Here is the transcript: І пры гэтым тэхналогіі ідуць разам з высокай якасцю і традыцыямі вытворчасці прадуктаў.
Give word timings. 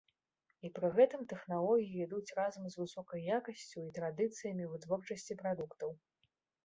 І 0.67 0.69
пры 0.77 0.87
гэтым 0.95 1.21
тэхналогіі 1.33 2.01
ідуць 2.05 2.35
разам 2.39 2.63
з 2.69 2.75
высокай 2.81 3.27
якасцю 3.37 3.79
і 3.85 3.93
традыцыямі 4.01 4.71
вытворчасці 4.73 5.39
прадуктаў. 5.43 5.97